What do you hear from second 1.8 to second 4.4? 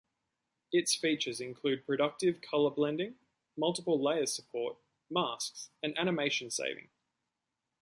productive color blending, multiple layer